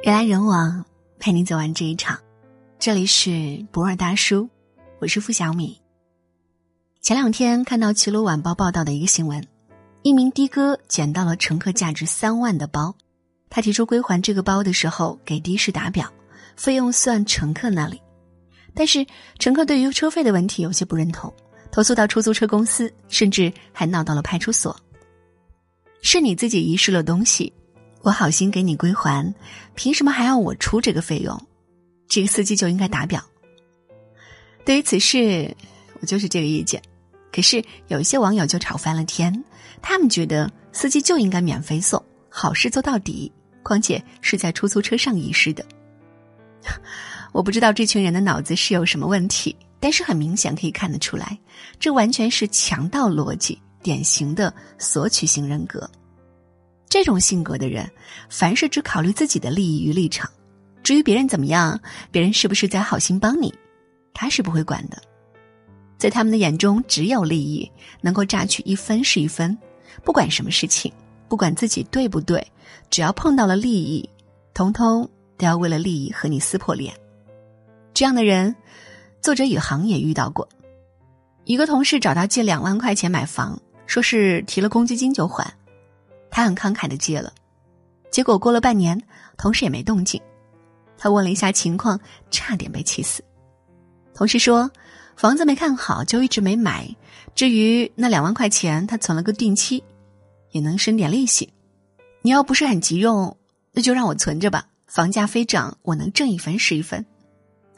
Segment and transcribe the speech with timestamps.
[0.00, 0.84] 人来人往，
[1.18, 2.16] 陪你走完这一场。
[2.78, 4.48] 这里是博尔大叔，
[5.00, 5.76] 我是付小米。
[7.02, 9.44] 前两天看到《齐鲁晚报》报道的一个新闻，
[10.02, 12.94] 一名的哥捡到了乘客价值三万的包，
[13.50, 16.08] 他提出归还这个包的时候，给的士打表，
[16.54, 18.00] 费用算乘客那里。
[18.74, 19.04] 但是
[19.40, 21.32] 乘客对于车费的问题有些不认同，
[21.72, 24.74] 投诉到出租车公司，甚至还闹到了派出所。
[26.02, 27.52] 是你自己遗失了东西。
[28.02, 29.34] 我好心给你归还，
[29.74, 31.40] 凭什么还要我出这个费用？
[32.08, 33.22] 这个司机就应该打表。
[34.64, 35.54] 对于此事，
[36.00, 36.82] 我就是这个意见。
[37.32, 39.44] 可是有一些网友就吵翻了天，
[39.82, 43.30] 他们觉得司机就应该免费送，好事做到底。
[43.62, 45.62] 况且是在出租车上遗失的。
[47.32, 51.38] 我不知道这群人的脑子是有什么问题，但是很明显可以看得出来，
[51.78, 55.88] 这完全是强盗逻辑，典型的索取型人格。
[56.88, 57.90] 这种性格的人，
[58.30, 60.30] 凡事只考虑自己的利益与立场，
[60.82, 61.78] 至于别人怎么样，
[62.10, 63.52] 别人是不是在好心帮你，
[64.14, 65.00] 他是不会管的。
[65.98, 69.56] 在他们的眼中，只有利益能够榨取一分是一分，
[70.04, 70.92] 不管什么事情，
[71.28, 72.46] 不管自己对不对，
[72.88, 74.08] 只要碰到了利益，
[74.54, 76.94] 通通都要为了利益和你撕破脸。
[77.92, 78.54] 这样的人，
[79.20, 80.48] 作者宇航也遇到过。
[81.44, 85.52] 一个同事找他借两万块钱买房，说是提了公积金就还。
[86.30, 87.32] 他很慷慨的借了，
[88.10, 89.00] 结果过了半年，
[89.36, 90.20] 同事也没动静。
[90.96, 91.98] 他问了一下情况，
[92.30, 93.22] 差点被气死。
[94.14, 94.70] 同事说，
[95.16, 96.88] 房子没看好，就一直没买。
[97.34, 99.82] 至于那两万块钱，他存了个定期，
[100.50, 101.52] 也能省点利息。
[102.22, 103.36] 你要不是很急用，
[103.72, 104.66] 那就让我存着吧。
[104.86, 107.04] 房价飞涨，我能挣一分是一分。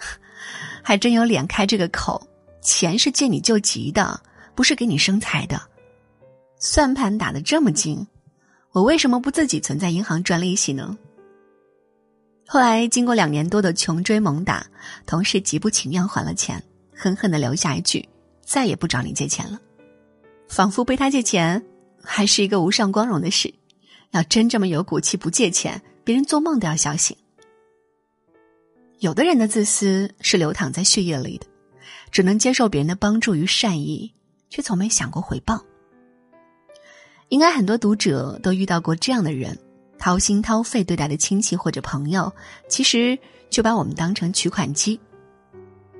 [0.82, 2.26] 还真有脸开这个口，
[2.62, 4.18] 钱是借你救急的，
[4.54, 5.60] 不是给你生财的。
[6.58, 8.06] 算盘打得这么精。
[8.72, 10.96] 我为什么不自己存在银行赚利息呢？
[12.46, 14.66] 后来经过两年多的穷追猛打，
[15.06, 16.62] 同事极不情愿还了钱，
[16.94, 18.08] 狠狠的留下一句
[18.44, 19.60] ：“再也不找你借钱了。”
[20.48, 21.64] 仿佛被他借钱
[22.02, 23.52] 还是一个无上光荣的事。
[24.10, 27.16] 要真这么有骨气不借钱，别人做梦都要笑醒。
[28.98, 31.46] 有的人的自私是流淌在血液里的，
[32.10, 34.12] 只能接受别人的帮助与善意，
[34.48, 35.64] 却从没想过回报。
[37.30, 39.56] 应该很多读者都遇到过这样的人，
[39.98, 42.30] 掏心掏肺对待的亲戚或者朋友，
[42.68, 43.16] 其实
[43.48, 45.00] 就把我们当成取款机。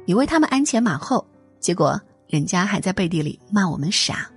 [0.04, 1.24] 你为他们鞍前马后，
[1.60, 4.28] 结果人家还在背地里骂我们傻。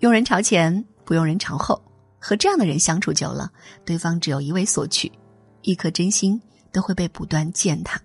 [0.00, 1.80] 用人朝前，不用人朝后，
[2.18, 3.48] 和这样的人相处久了，
[3.84, 5.10] 对方只有一味索取，
[5.62, 6.40] 一颗真心
[6.72, 8.00] 都会被不断践踏。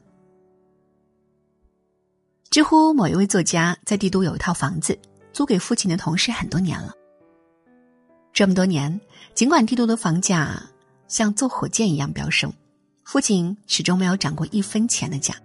[2.52, 4.96] 知乎某一位作家在帝都有一套房子，
[5.32, 6.94] 租给父亲的同事很多年了。
[8.34, 9.00] 这么多年，
[9.36, 10.60] 尽管帝都的房价
[11.08, 12.52] 像坐火箭一样飙升，
[13.04, 15.36] 父亲始终没有涨过一分钱的价。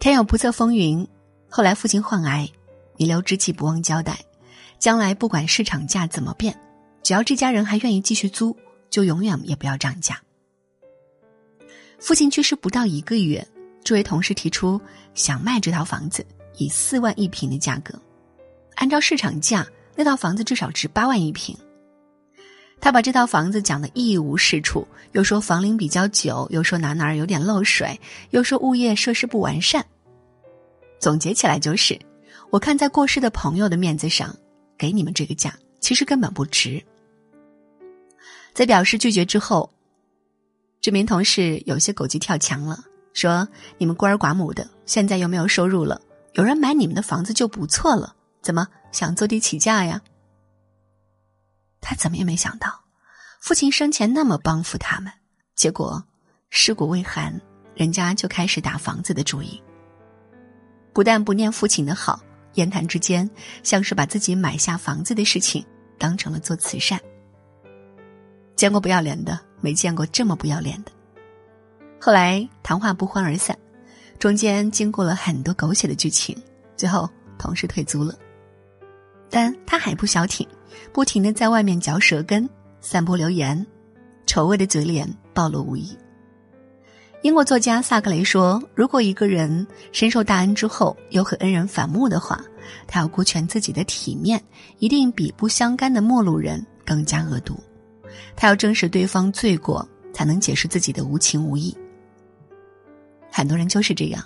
[0.00, 1.06] 天有不测风云，
[1.48, 2.48] 后来父亲患癌，
[2.96, 4.18] 弥留之际不忘交代，
[4.80, 6.58] 将来不管市场价怎么变，
[7.00, 8.56] 只要这家人还愿意继续租，
[8.90, 10.20] 就永远也不要涨价。
[12.00, 13.46] 父亲去世不到一个月，
[13.84, 14.80] 这位同事提出
[15.14, 16.26] 想卖这套房子，
[16.56, 17.96] 以四万一平的价格，
[18.74, 19.64] 按照市场价。
[20.00, 21.54] 那套房子至少值八万一平。
[22.80, 28.00] 他把这套房子讲的一无是处，又说房龄比较久，又说哪哪儿有点漏水，
[28.30, 29.84] 又说物业设施不完善。
[30.98, 32.00] 总结起来就是，
[32.48, 34.34] 我看在过世的朋友的面子上，
[34.78, 36.82] 给你们这个价，其实根本不值。
[38.54, 39.70] 在表示拒绝之后，
[40.80, 43.46] 这名同事有些狗急跳墙了，说
[43.76, 46.00] ：“你们孤儿寡母的，现在又没有收入了，
[46.32, 50.00] 有人买你们的房子就不错了，怎么？”想坐地起价呀？
[51.80, 52.84] 他怎么也没想到，
[53.40, 55.12] 父亲生前那么帮扶他们，
[55.54, 56.02] 结果
[56.50, 57.40] 尸骨未寒，
[57.74, 59.62] 人家就开始打房子的主意。
[60.92, 62.20] 不但不念父亲的好，
[62.54, 63.28] 言谈之间
[63.62, 65.64] 像是把自己买下房子的事情
[65.98, 67.00] 当成了做慈善。
[68.56, 70.92] 见过不要脸的，没见过这么不要脸的。
[71.98, 73.56] 后来谈话不欢而散，
[74.18, 76.36] 中间经过了很多狗血的剧情，
[76.76, 77.08] 最后
[77.38, 78.14] 同事退租了。
[79.30, 80.46] 但他还不消停，
[80.92, 82.48] 不停的在外面嚼舌根、
[82.80, 83.64] 散播流言，
[84.26, 85.96] 丑恶的嘴脸暴露无遗。
[87.22, 92.40] 英国作家萨克雷说：“如果一个人深受大恩之后又和恩人反目的话，
[92.86, 94.42] 他要顾全自己的体面，
[94.78, 97.58] 一定比不相干的陌路人更加恶毒。
[98.34, 101.76] 他要证实对方罪过，才能解释自己的无情无义。”
[103.30, 104.24] 很多人就是这样，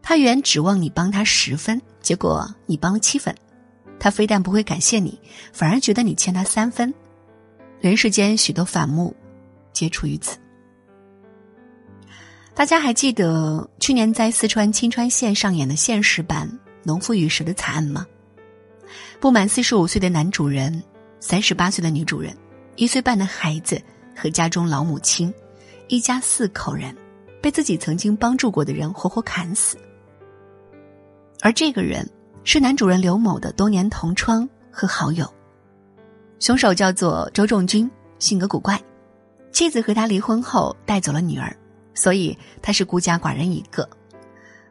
[0.00, 3.34] 他原指望你帮他十分，结果你帮了七分。
[3.98, 5.18] 他非但不会感谢你，
[5.52, 6.92] 反而觉得你欠他三分。
[7.80, 9.14] 人世间许多反目，
[9.72, 10.38] 皆出于此。
[12.54, 16.48] 大家还记得去年在四川青川县上演的现实版
[16.82, 18.04] 《农妇与蛇》的惨案吗？
[19.20, 20.82] 不满四十五岁的男主人，
[21.20, 22.36] 三十八岁的女主人，
[22.74, 23.80] 一岁半的孩子
[24.16, 25.32] 和家中老母亲，
[25.86, 26.96] 一家四口人，
[27.40, 29.76] 被自己曾经帮助过的人活活砍死。
[31.40, 32.08] 而这个人
[32.44, 35.32] 是男主人刘某的多年同窗和好友。
[36.38, 38.80] 凶手叫做周仲军，性格古怪，
[39.52, 41.56] 妻子和他离婚后带走了女儿。
[41.94, 43.88] 所以他是孤家寡人一个，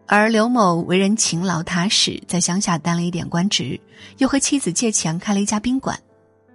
[0.06, 3.78] 而刘某为人勤劳踏实，在乡下当了一点官职，
[4.20, 6.00] 又和妻子借钱开了一家宾馆。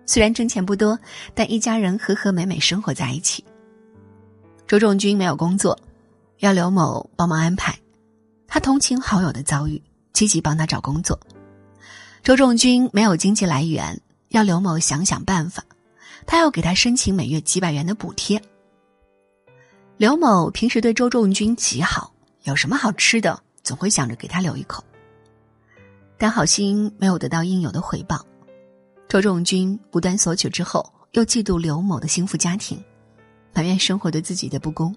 [0.06, 0.98] 虽然挣钱不多，
[1.34, 3.44] 但一家人和和美美生活在一起。
[4.66, 5.78] 周仲军没有工作，
[6.38, 7.78] 要刘某帮忙安排。
[8.48, 9.80] 他同情好友的遭遇，
[10.12, 11.18] 积极帮他找工作。
[12.22, 15.64] 周仲军没有经济来源，要刘某想想办法。
[16.24, 18.40] 他要给他申请每月几百元的补贴。
[19.96, 22.12] 刘某平时对周仲军极好，
[22.44, 24.84] 有什么好吃的，总会想着给他留一口。
[26.16, 28.24] 但好心没有得到应有的回报，
[29.08, 32.80] 周仲军不断索取之后，又嫉妒刘某的幸福家庭，
[33.52, 34.94] 埋怨生活对自己的不公，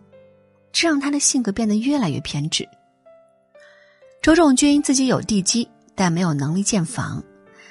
[0.72, 2.68] 这让他的性格变得越来越偏执。
[4.26, 7.24] 周仲军自己有地基，但没有能力建房，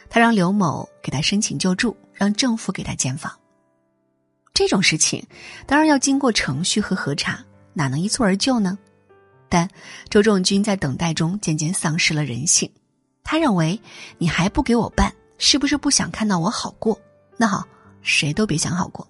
[0.08, 3.36] 他让刘某给他申请救助，让政府给他建房。
[4.52, 5.20] 这种事情
[5.66, 8.78] 当然要经过程序和核查，哪能一蹴而就呢？
[9.48, 9.68] 但
[10.08, 12.70] 周仲军在等待中渐渐丧失了人性。
[13.24, 13.76] 他认为
[14.16, 16.96] 你还不给我办，是不是不想看到我好过？
[17.36, 17.66] 那好，
[18.00, 19.04] 谁都别想好过。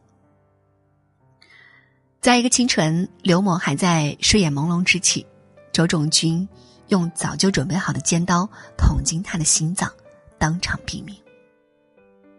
[2.23, 5.27] 在一个清晨，刘某还在睡眼朦胧之际，
[5.75, 6.49] 周仲军
[6.89, 9.91] 用早就准备好的尖刀捅进他的心脏，
[10.39, 11.17] 当场毙命。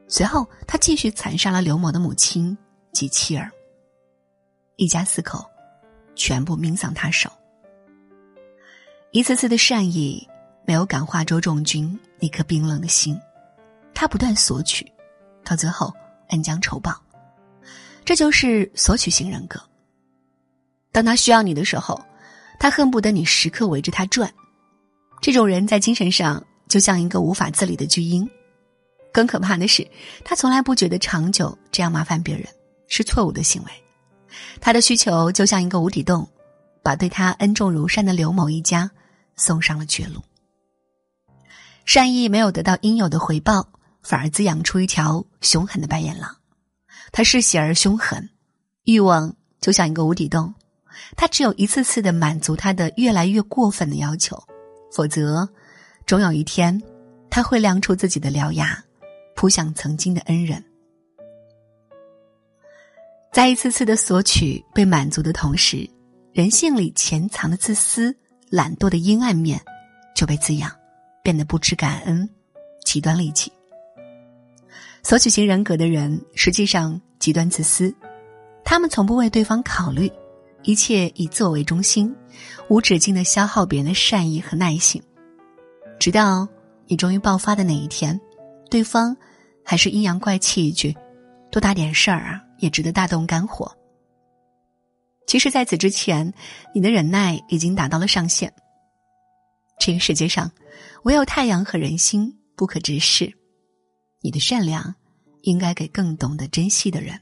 [0.08, 2.58] 随后，他继续残杀了刘某的母亲。
[2.96, 3.52] 及妻儿，
[4.78, 5.46] 一家四口，
[6.16, 7.30] 全部命丧他手。
[9.12, 10.26] 一次次的善意
[10.66, 13.20] 没有感化周仲军那颗冰冷的心，
[13.94, 14.90] 他不断索取，
[15.44, 15.94] 到最后
[16.30, 16.96] 恩将仇报，
[18.06, 19.62] 这就是索取型人格。
[20.94, 22.02] 当他需要你的时候，
[22.60, 24.32] 他恨不得你时刻围着他转。
[25.22, 28.30] 这种人在精神上就像一个无法自理的巨婴。
[29.14, 29.88] 更可怕的是，
[30.24, 32.46] 他从来不觉得长久这样麻烦别人。
[32.88, 33.72] 是错误的行为，
[34.62, 36.30] 他的需求就像一个无底洞，
[36.84, 38.90] 把对他恩重如山的刘某一家
[39.36, 40.22] 送上了绝路。
[41.84, 43.68] 善意没有得到应有的回报，
[44.04, 46.30] 反而滋养出一条凶狠的白眼狼。
[47.12, 48.30] 他嗜血而凶狠，
[48.84, 50.54] 欲望就像一个无底洞，
[51.16, 54.42] 他只有一次次的满足他的越来越过分的要求，
[54.92, 55.48] 否则，
[56.06, 56.82] 总有一天，
[57.30, 58.84] 他会亮出自己的獠牙，
[59.36, 60.64] 扑向曾经的恩人。
[63.32, 65.90] 在一次次的索取被满足的同时，
[66.32, 68.16] 人性里潜藏的自私、
[68.50, 69.60] 懒惰的阴暗面
[70.16, 70.72] 就被滋养，
[71.22, 72.30] 变得不知感恩、
[72.86, 73.52] 极端戾气。
[75.04, 77.94] 索取型人格的人实际上极端自私，
[78.64, 80.10] 他们从不为对方考虑，
[80.66, 82.14] 一切以自我为中心，
[82.70, 85.02] 无止境的消耗别人的善意和耐性，
[86.00, 86.48] 直到
[86.88, 88.20] 你终于爆发的那一天，
[88.70, 89.16] 对方
[89.64, 90.96] 还是阴阳怪气一句
[91.52, 93.70] ：“多大点事儿啊！”也值得大动肝火。
[95.28, 96.34] 其实，在此之前，
[96.74, 98.52] 你的忍耐已经达到了上限。
[99.78, 100.50] 这个世界上，
[101.04, 103.32] 唯有太阳和人心不可直视。
[104.22, 104.96] 你的善良，
[105.42, 107.20] 应该给更懂得珍惜的人。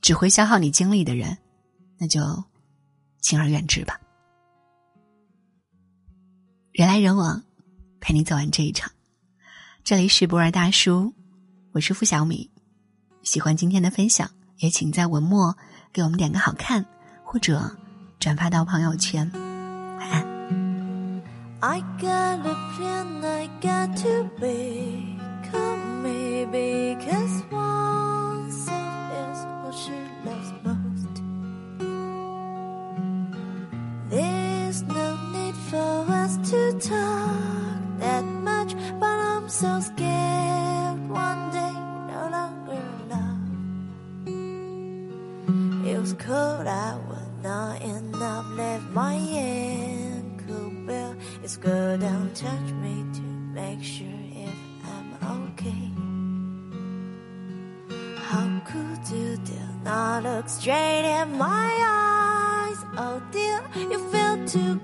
[0.00, 1.36] 只会消耗你精力的人，
[2.02, 2.42] 那就
[3.20, 4.00] 敬而远之吧。
[6.72, 7.44] 人来人往，
[8.00, 8.90] 陪你走完这一场。
[9.84, 11.14] 这里是博尔大叔，
[11.70, 12.50] 我是付小米。
[13.22, 15.56] 喜欢今天的分享，也请在文末
[15.92, 16.84] 给我们点个好看，
[17.22, 17.70] 或者
[18.18, 19.30] 转发到朋友圈。
[20.00, 20.26] 晚安。
[52.34, 54.54] Touch me to make sure if
[54.94, 55.12] I'm
[55.50, 55.90] okay.
[58.22, 62.78] How could you dare not look straight in my eyes?
[62.96, 64.80] Oh dear, you feel too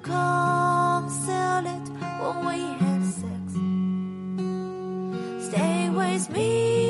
[1.64, 1.88] it
[2.20, 3.54] when we had sex.
[5.48, 6.87] Stay with me.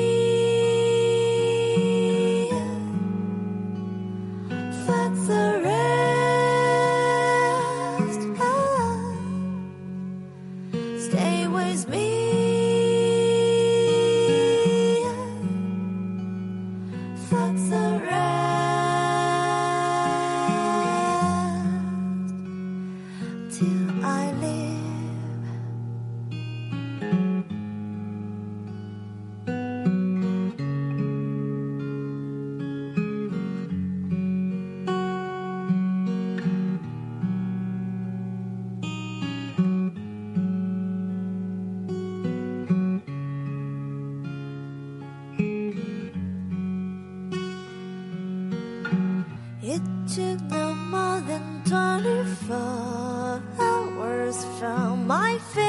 [53.59, 55.63] Hours from my fear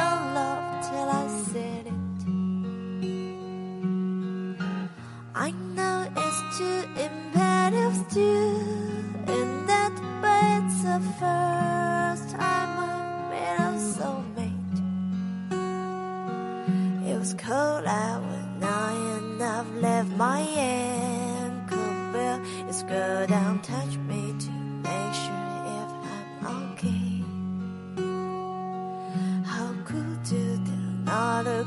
[0.00, 1.94] and love till I said it.
[5.34, 8.30] I know it's too imperative to
[9.36, 14.78] in that, but it's the first time I've met a soulmate.
[17.10, 22.38] It was cold out when I and I've left my ankle bell.
[22.68, 23.47] It's go down,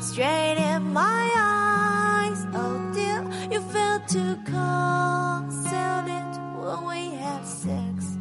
[0.01, 2.45] look straight in my eyes?
[2.53, 8.17] Oh dear, you felt too concealed it when we had sex.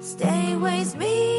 [0.00, 1.35] Stay with me.